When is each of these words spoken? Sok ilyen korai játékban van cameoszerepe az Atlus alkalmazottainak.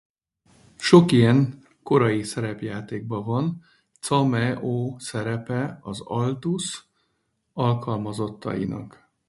Sok 0.77 1.11
ilyen 1.11 1.67
korai 1.83 2.25
játékban 2.59 3.23
van 3.23 3.61
cameoszerepe 3.99 5.79
az 5.81 6.01
Atlus 6.03 6.87
alkalmazottainak. 7.53 9.11